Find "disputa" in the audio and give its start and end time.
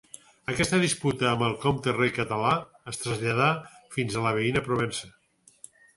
0.83-1.27